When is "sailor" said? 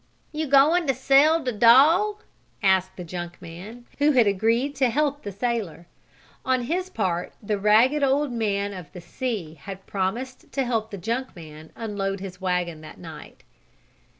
5.31-5.85